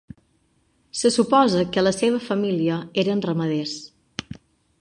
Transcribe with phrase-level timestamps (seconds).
[0.99, 3.77] Se suposa que la seva família eren ramaders.